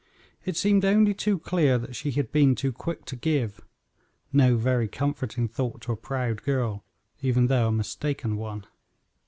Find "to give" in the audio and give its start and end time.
3.05-3.61